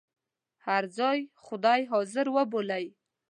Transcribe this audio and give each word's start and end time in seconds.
هر 0.65 0.83
ځای 0.97 1.19
خدای 1.45 1.81
حاضر 1.91 2.25
وبولئ. 2.35 2.85